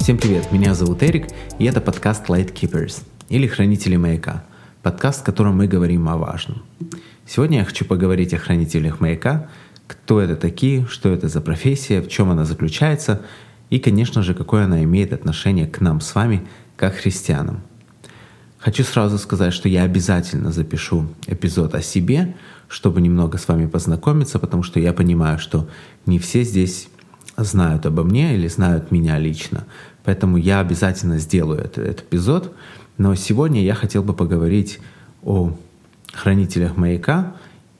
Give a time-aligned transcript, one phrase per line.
[0.00, 1.26] Всем привет, меня зовут Эрик,
[1.58, 4.44] и это подкаст Light Keepers, или Хранители Маяка,
[4.82, 6.62] подкаст, в котором мы говорим о важном.
[7.26, 9.50] Сегодня я хочу поговорить о хранителях маяка,
[9.86, 13.20] кто это такие, что это за профессия, в чем она заключается,
[13.68, 17.60] и, конечно же, какое она имеет отношение к нам с вами, как христианам.
[18.56, 22.36] Хочу сразу сказать, что я обязательно запишу эпизод о себе,
[22.68, 25.68] чтобы немного с вами познакомиться, потому что я понимаю, что
[26.06, 26.88] не все здесь
[27.44, 29.64] знают обо мне или знают меня лично.
[30.04, 32.54] Поэтому я обязательно сделаю этот, этот эпизод.
[32.98, 34.78] Но сегодня я хотел бы поговорить
[35.22, 35.56] о
[36.12, 37.34] хранителях маяка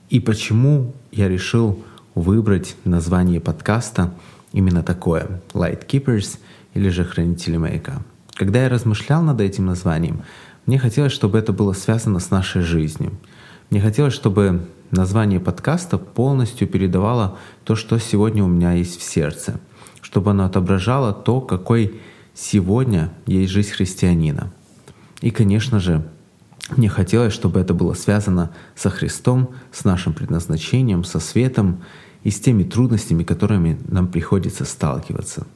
[0.09, 1.83] и почему я решил
[2.15, 4.13] выбрать название подкаста
[4.51, 6.37] именно такое Light Keepers
[6.73, 8.01] или же Хранители маяка.
[8.35, 10.23] Когда я размышлял над этим названием,
[10.65, 13.11] мне хотелось, чтобы это было связано с нашей жизнью.
[13.69, 19.59] Мне хотелось, чтобы название подкаста полностью передавало то, что сегодня у меня есть в сердце,
[20.01, 21.99] чтобы оно отображало то, какой
[22.33, 24.51] сегодня есть жизнь христианина.
[25.21, 26.03] И, конечно же,
[26.75, 31.83] мне хотелось, чтобы это было связано со Христом, с нашим предназначением, со светом
[32.23, 35.47] и с теми трудностями, которыми нам приходится сталкиваться.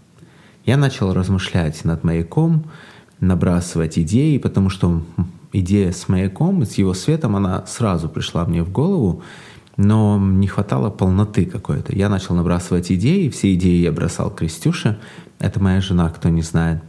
[0.66, 2.66] Я начал размышлять над маяком,
[3.20, 5.04] набрасывать идеи, потому что
[5.60, 9.22] идея с маяком, с его светом, она сразу пришла мне в голову,
[9.78, 11.96] но не хватало полноты какой-то.
[11.96, 15.00] Я начал набрасывать идеи, все идеи я бросал Крестюше,
[15.40, 16.82] это моя жена, кто не знает.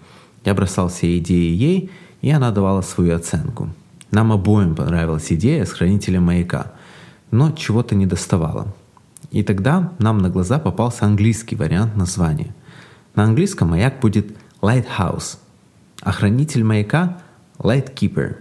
[0.44, 1.90] Я бросал все идеи ей,
[2.22, 3.68] и она давала свою оценку.
[4.10, 6.72] Нам обоим понравилась идея с хранителем маяка,
[7.30, 8.74] но чего-то не доставало.
[9.32, 12.54] И тогда нам на глаза попался английский вариант названия.
[13.14, 14.28] На английском маяк будет
[14.60, 15.38] Lighthouse–
[16.06, 17.18] а хранитель маяка—
[17.58, 18.36] Lightkeeper.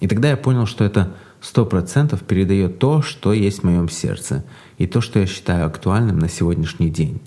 [0.00, 4.44] И тогда я понял, что это сто процентов передает то, что есть в моем сердце,
[4.78, 7.20] и то, что я считаю актуальным на сегодняшний день.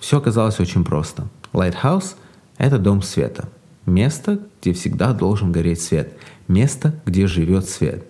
[0.00, 1.28] Все оказалось очень просто.
[1.52, 2.14] Lighthouse—
[2.58, 3.48] это дом света.
[3.86, 6.12] Место, где всегда должен гореть свет.
[6.46, 8.04] Место, где живет свет.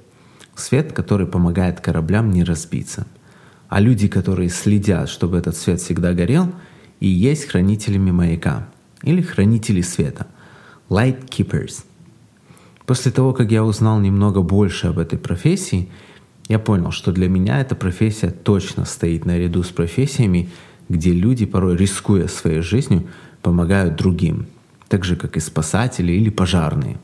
[0.54, 3.06] Свет, который помогает кораблям не разбиться.
[3.68, 6.52] А люди, которые следят, чтобы этот свет всегда горел,
[7.00, 8.68] и есть хранителями маяка
[9.02, 10.26] или хранители света—
[10.88, 11.84] Light Keepers.
[12.88, 15.90] После того, как я узнал немного больше об этой профессии,
[16.48, 20.48] я понял, что для меня эта профессия точно стоит наряду с профессиями,
[20.88, 23.06] где люди, порой рискуя своей жизнью,
[23.42, 24.46] помогают другим,
[24.88, 26.96] так же, как и спасатели или пожарные.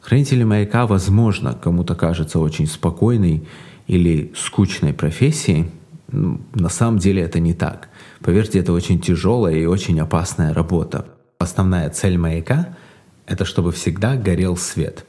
[0.00, 3.48] Хранители маяка, возможно, кому-то кажется очень спокойной
[3.88, 5.72] или скучной профессией,
[6.12, 7.88] но на самом деле это не так.
[8.20, 11.04] Поверьте, это очень тяжелая и очень опасная работа.
[11.40, 12.76] Основная цель маяка
[13.26, 15.04] это чтобы всегда горел свет.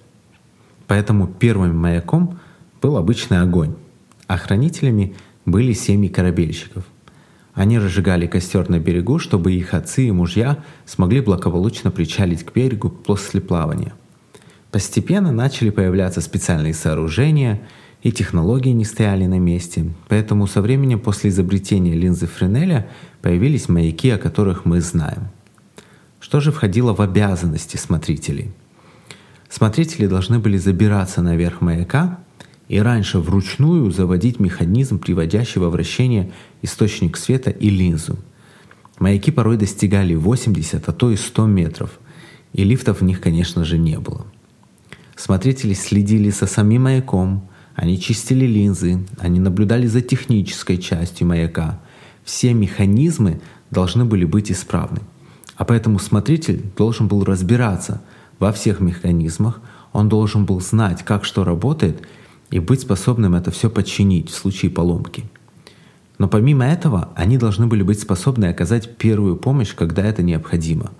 [0.88, 2.40] Поэтому первым маяком
[2.82, 3.76] был обычный огонь,
[4.28, 5.16] а хранителями
[5.46, 6.86] были семьи корабельщиков.
[7.54, 12.90] Они разжигали костер на берегу, чтобы их отцы и мужья смогли благополучно причалить к берегу
[12.90, 13.94] после плавания.
[14.72, 17.62] Постепенно начали появляться специальные сооружения,
[18.04, 22.88] и технологии не стояли на месте, поэтому со временем после изобретения линзы Френеля
[23.24, 25.30] появились маяки, о которых мы знаем–
[26.26, 28.50] что же входило в обязанности смотрителей?
[29.48, 32.18] Смотрители должны были забираться наверх маяка
[32.68, 36.32] и раньше вручную заводить механизм, приводящий во вращение
[36.64, 38.18] источник света и линзу.
[38.98, 41.92] Маяки порой достигали 80, а то и 100 метров,
[42.54, 44.26] и лифтов в них, конечно же, не было.
[45.16, 51.80] Смотрители следили за самим маяком, они чистили линзы, они наблюдали за технической частью маяка.
[52.24, 55.02] Все механизмы должны были быть исправны–
[55.56, 58.02] а поэтому смотритель должен был разбираться
[58.40, 59.60] во всех механизмах,
[59.94, 62.02] он должен был знать, как что работает,
[62.52, 65.26] и быть способным это все подчинить в случае поломки.
[66.18, 70.92] Но помимо этого, они должны были быть способны оказать первую помощь, когда это необходимо.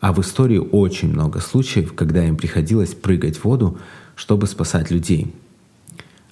[0.00, 3.78] А в истории очень много случаев, когда им приходилось прыгать в воду,
[4.16, 5.32] чтобы спасать людей.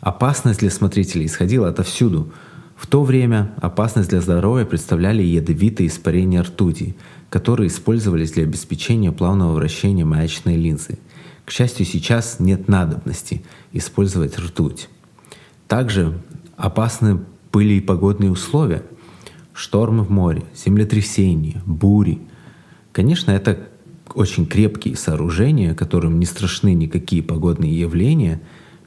[0.01, 2.33] Опасность для смотрителей исходила отовсюду.
[2.81, 6.97] В то время опасность для здоровья представляли ядовитые испарения ртути,
[7.29, 10.99] которые использовались для обеспечения плавного вращения маячной линзы.
[11.45, 14.89] К счастью, сейчас нет надобности использовать ртуть.
[15.69, 16.19] Также
[16.57, 17.21] опасны
[17.53, 18.83] были и погодные условия.
[19.53, 22.19] Штормы в море, землетрясения, бури.
[22.93, 23.69] Конечно, это
[24.15, 28.41] очень крепкие сооружения, которым не страшны никакие погодные явления,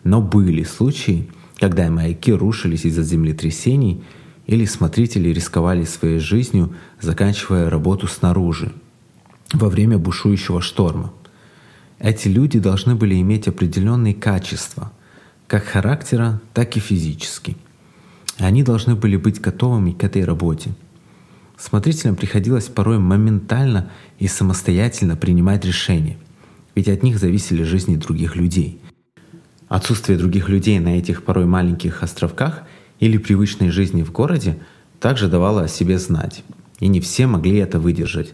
[0.03, 4.03] но были случаи, когда маяки рушились из-за землетрясений–
[4.45, 8.71] или смотрители рисковали своей жизнью, заканчивая работу снаружи
[9.53, 11.13] во время бушующего шторма.
[11.99, 14.91] Эти люди должны были иметь определенные качества,
[15.47, 17.55] как характера, так и физически.
[18.39, 20.71] Они должны были быть готовыми к этой работе.
[21.57, 26.17] Смотрителям приходилось порой моментально и самостоятельно принимать решения,
[26.75, 28.81] ведь от них зависели жизни других людей.
[29.73, 32.61] Отсутствие других людей на этих порой маленьких островках
[32.99, 34.59] или привычной жизни в городе
[34.99, 36.43] также давало о себе знать,
[36.79, 38.33] и не все могли это выдержать.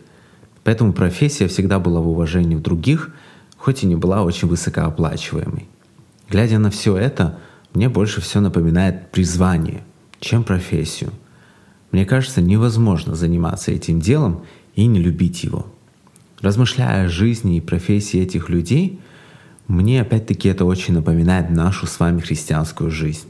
[0.66, 3.12] Поэтому профессия всегда была в уважении в других,
[3.56, 5.70] хоть и не была очень высокооплачиваемой.
[6.30, 7.40] Глядя на все это,
[7.74, 9.84] мне больше все напоминает призвание,
[10.20, 11.12] чем профессию–
[11.92, 14.44] мне кажется, невозможно заниматься этим делом
[14.76, 15.66] и не любить его.
[16.40, 19.00] Размышляя о жизни и профессии этих людей,
[19.70, 23.28] мне опять-таки это очень напоминает нашу с вами христианскую жизнь.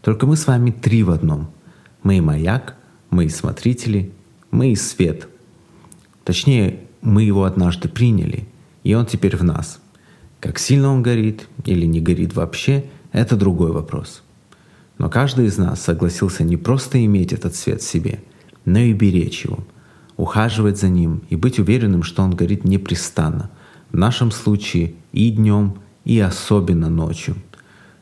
[0.00, 1.48] Только мы с вами три в одном.
[2.02, 2.74] Мы и маяк,
[3.10, 4.10] мы и смотрители,
[4.50, 5.28] мы и свет.
[6.24, 8.48] Точнее, мы его однажды приняли,
[8.82, 9.78] и он теперь в нас.
[10.40, 14.24] Как сильно он горит или не горит вообще, это другой вопрос–
[14.98, 18.20] но каждый из нас согласился не просто иметь этот свет в себе,
[18.64, 19.60] но и беречь его,
[20.16, 23.50] ухаживать за ним и быть уверенным, что он горит непрестанно,
[23.90, 27.36] в нашем случае и днем, и особенно ночью.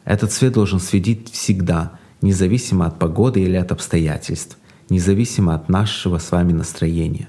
[0.05, 1.93] Этот свет должен светить всегда,
[2.23, 4.57] независимо от погоды или от обстоятельств,
[4.89, 7.29] независимо от нашего с вами настроения.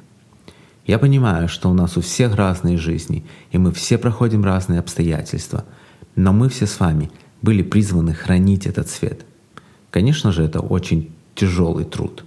[0.86, 5.66] Я понимаю, что у нас у всех разные жизни, и мы все проходим разные обстоятельства,
[6.16, 7.12] но мы все с вами
[7.42, 9.26] были призваны хранить этот свет–
[9.92, 12.24] Конечно же, это очень тяжелый труд.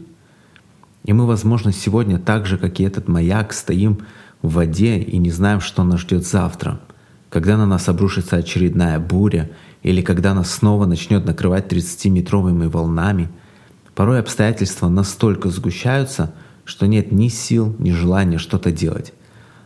[1.04, 4.00] И мы, возможно, сегодня так же, как и этот маяк, стоим
[4.42, 6.80] в воде и не знаем, что нас ждет завтра,
[7.28, 9.50] когда на нас обрушится очередная буря
[9.82, 13.28] или когда нас снова начнет накрывать 30-метровыми волнами.
[13.94, 16.34] Порой обстоятельства настолько сгущаются,
[16.64, 19.12] что нет ни сил, ни желания что-то делать.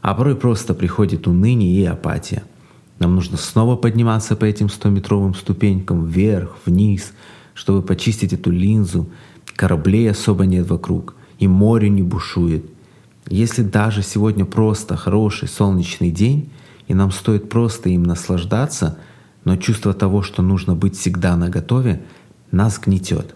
[0.02, 2.42] А порой просто приходит уныние и апатия.
[2.98, 7.12] Нам нужно снова подниматься по этим 100-метровым ступенькам вверх, вниз–
[7.54, 9.08] чтобы почистить эту линзу,
[9.56, 12.66] кораблей особо нет вокруг, и море не бушует.
[13.28, 16.50] Если даже сегодня просто хороший солнечный день,
[16.88, 18.98] и нам стоит просто им наслаждаться,
[19.44, 22.02] но чувство того, что нужно быть всегда наготове,
[22.50, 23.34] нас гнетет.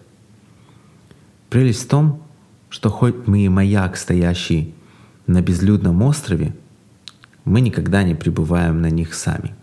[1.49, 2.21] Прелесть в том,
[2.69, 4.73] что хоть мы и маяк, стоящий
[5.25, 6.55] на безлюдном острове,
[7.45, 9.55] мы никогда не пребываем на них сами.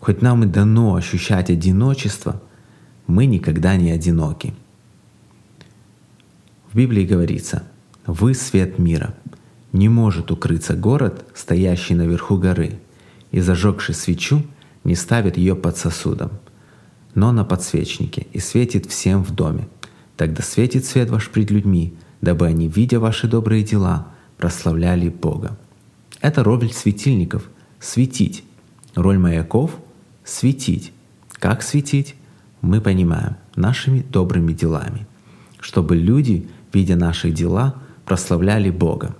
[0.00, 2.40] Хоть нам и дано ощущать одиночество–
[3.06, 4.54] мы никогда не одиноки.
[6.72, 7.64] В Библии говорится,
[8.06, 9.14] «Вы свет мира.
[9.74, 12.78] Не может укрыться город, стоящий наверху горы,
[13.32, 14.42] и зажегший свечу
[14.84, 16.30] не ставит ее под сосудом,
[17.14, 19.68] но на подсвечнике и светит всем в доме.
[20.16, 21.92] Тогда светит свет ваш пред людьми,
[22.22, 24.06] дабы они, видя ваши добрые дела,
[24.38, 25.58] прославляли Бога».
[26.20, 27.50] Это роль светильников—
[27.80, 28.44] светить.
[28.94, 29.72] Роль маяков—
[30.24, 30.92] светить.
[31.32, 32.14] Как светить?
[32.62, 35.06] мы понимаем нашими добрыми делами,
[35.60, 37.74] чтобы люди, видя наши дела,
[38.06, 39.14] прославляли Бога.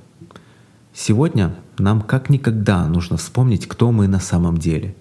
[0.94, 4.94] Сегодня нам как никогда нужно вспомнить, кто мы на самом деле,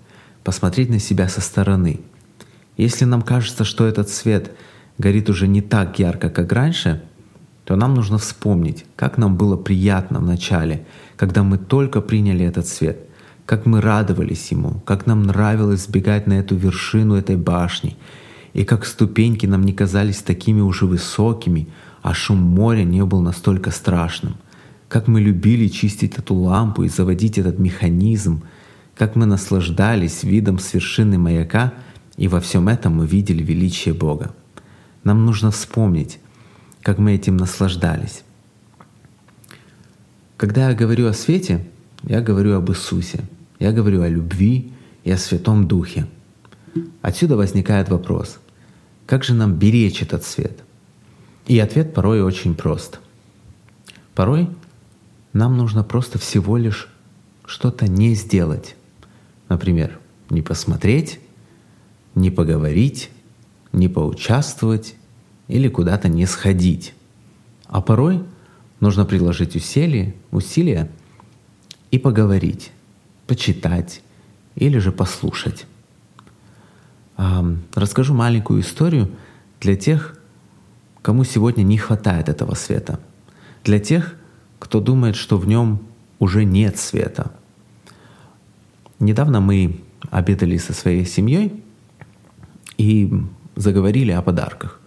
[0.44, 2.02] посмотреть на себя со стороны.
[2.78, 4.52] Если нам кажется, что этот свет
[4.98, 7.04] горит уже не так ярко, как раньше,
[7.64, 10.86] то нам нужно вспомнить, как нам было приятно в начале,
[11.16, 12.98] когда мы только приняли этот свет,
[13.46, 17.96] как мы радовались ему, как нам нравилось сбегать на эту вершину этой башни—
[18.54, 21.68] и как ступеньки нам не казались такими уже высокими,
[22.02, 24.36] а шум моря не был настолько страшным.
[24.94, 28.44] Как мы любили чистить эту лампу и заводить этот механизм,
[28.96, 31.74] как мы наслаждались видом с вершины маяка,
[32.16, 34.36] и во всем этом мы видели величие Бога.
[35.04, 36.20] Нам нужно вспомнить,
[36.84, 38.22] как мы этим наслаждались.
[40.38, 41.66] Когда я говорю о свете,
[42.04, 43.22] я говорю об Иисусе,
[43.58, 44.74] я говорю о любви
[45.04, 46.06] и о Святом Духе.
[47.02, 48.38] Отсюда возникает вопрос,
[49.08, 50.64] как же нам беречь этот свет?
[51.48, 53.00] И ответ порой очень прост.
[54.14, 54.50] Порой
[55.34, 56.88] нам нужно просто всего лишь
[57.46, 58.76] что-то не сделать.
[59.50, 60.00] Например,
[60.30, 61.20] не посмотреть,
[62.16, 63.10] не поговорить,
[63.72, 64.96] не поучаствовать
[65.48, 66.94] или куда-то не сходить.
[67.68, 68.24] А порой
[68.80, 70.90] нужно приложить усилия, усилия
[71.92, 72.72] и поговорить,
[73.28, 74.02] почитать
[74.56, 75.66] или же послушать.
[77.74, 79.10] Расскажу маленькую историю
[79.60, 80.18] для тех,
[81.02, 83.00] кому сегодня не хватает этого света.
[83.64, 84.16] Для тех,
[84.64, 85.80] кто думает, что в нем
[86.20, 87.34] уже нет света.
[88.98, 91.62] Недавно мы обедали со своей семьей
[92.78, 93.14] и
[93.58, 94.80] заговорили о подарках.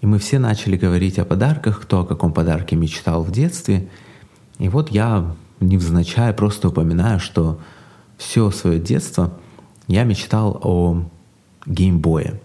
[0.00, 3.90] И мы все начали говорить о подарках, кто о каком подарке мечтал в детстве.
[4.58, 7.60] И вот я невзначай просто упоминаю, что
[8.16, 9.38] все свое детство
[9.86, 11.02] я мечтал о
[11.66, 12.40] геймбоя.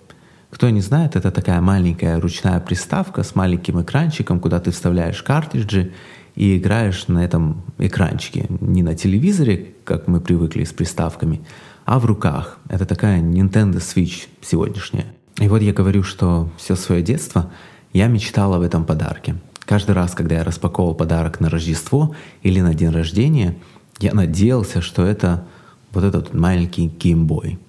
[0.50, 5.94] Кто не знает, это такая маленькая ручная приставка с маленьким экранчиком, куда ты вставляешь картриджи
[6.36, 8.48] и играешь на этом экранчике.
[8.60, 11.42] Не на телевизоре, как мы привыкли с приставками,
[11.86, 12.58] а в руках.
[12.70, 15.06] Это такая Nintendo Switch сегодняшняя.
[15.40, 17.52] И вот я говорю, что все свое детство
[17.92, 19.36] я мечтал об этом подарке.
[19.66, 23.56] Каждый раз, когда я распаковывал подарок на Рождество или на день рождения,
[24.00, 25.46] я надеялся, что это
[25.92, 27.60] вот этот маленький геймбой.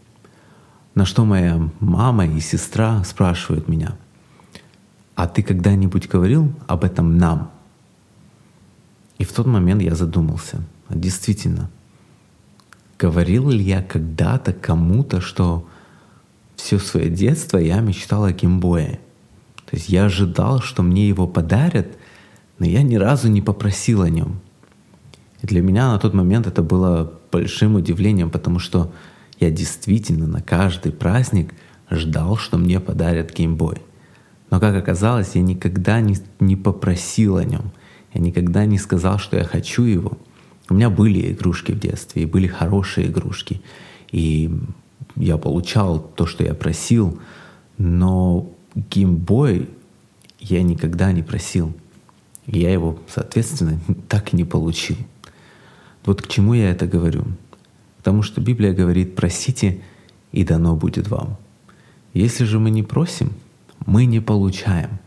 [0.94, 3.96] На что моя мама и сестра спрашивают меня,
[5.14, 7.50] а ты когда-нибудь говорил об этом нам?
[9.24, 11.70] И в тот момент я задумался, а действительно,
[12.98, 15.66] говорил ли я когда-то кому-то, что
[16.56, 19.00] все свое детство я мечтал о геймбое.
[19.64, 21.96] То есть я ожидал, что мне его подарят,
[22.58, 24.40] но я ни разу не попросил о нем.
[25.40, 28.92] И для меня на тот момент это было большим удивлением, потому что
[29.40, 31.54] я действительно на каждый праздник
[31.90, 33.78] ждал, что мне подарят геймбой.
[34.50, 37.72] Но как оказалось, я никогда не, не попросил о нем.
[38.14, 40.16] Я никогда не сказал, что я хочу его.
[40.70, 43.60] У меня были игрушки в детстве, и были хорошие игрушки.
[44.12, 44.50] И
[45.16, 47.20] я получал то, что я просил,
[47.76, 49.68] но геймбой
[50.38, 51.72] я никогда не просил.
[52.46, 54.96] я его, соответственно, так и не получил.
[56.06, 57.24] Вот к чему я это говорю?
[57.98, 59.80] Потому что Библия говорит, просите,
[60.30, 61.36] и дано будет вам.
[62.12, 63.32] Если же мы не просим,
[63.86, 64.98] мы не получаем.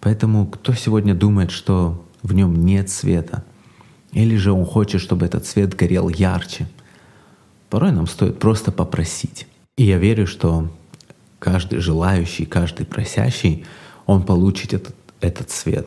[0.00, 3.44] Поэтому кто сегодня думает, что в нем нет света,
[4.12, 6.66] или же он хочет, чтобы этот свет горел ярче,
[7.70, 9.46] порой нам стоит просто попросить.
[9.76, 10.70] И я верю, что
[11.38, 13.66] каждый желающий, каждый просящий,
[14.06, 15.86] он получит этот, этот свет.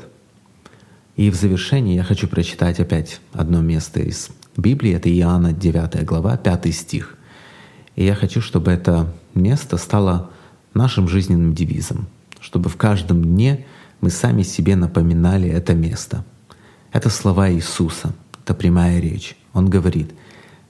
[1.16, 6.38] И в завершении я хочу прочитать опять одно место из Библии, это Иоанна 9 глава,
[6.38, 7.18] 5 стих.
[7.96, 10.30] И я хочу, чтобы это место стало
[10.76, 12.08] нашим жизненным девизом,
[12.40, 13.66] чтобы в каждом дне
[14.02, 16.24] мы сами себе напоминали это место.
[16.92, 18.14] Это слова Иисуса,
[18.44, 19.36] это прямая речь.
[19.54, 20.12] Он говорит,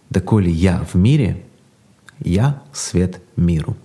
[0.10, 1.46] «Доколе я в мире,
[2.20, 3.76] я свет миру».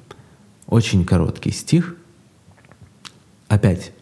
[0.66, 1.96] Очень короткий стих.
[3.49, 3.92] Опять,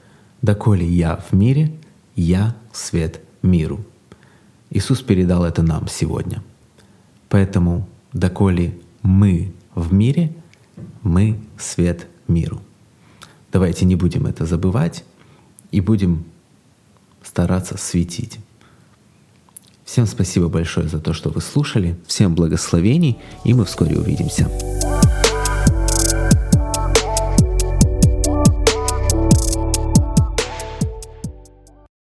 [0.43, 1.75] доколе я в мире,
[2.15, 3.85] я свет миру.
[4.71, 6.43] Иисус передал это нам сегодня.
[7.29, 10.33] Поэтому, доколе мы в мире,
[11.03, 12.61] мы свет миру.
[13.51, 15.05] Давайте не будем это забывать
[15.71, 16.25] и будем
[17.23, 18.39] стараться светить.
[19.85, 21.99] Всем спасибо большое за то, что вы слушали.
[22.07, 24.49] Всем благословений, и мы вскоре увидимся.